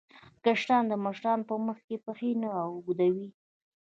[0.45, 3.29] کشران د مشرانو په مخ کې پښې نه اوږدوي.